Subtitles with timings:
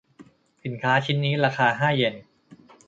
[0.63, 2.15] สินค้าชิ้นนี้ราคาห้าเยน